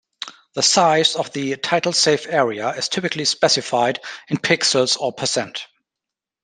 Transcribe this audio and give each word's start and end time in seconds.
The 0.55 0.63
size 0.63 1.15
of 1.15 1.31
the 1.31 1.57
title-safe 1.57 2.25
area 2.27 2.69
is 2.69 2.89
typically 2.89 3.23
specified 3.23 3.99
in 4.29 4.37
pixels 4.39 4.99
or 4.99 5.13
percent. 5.13 5.67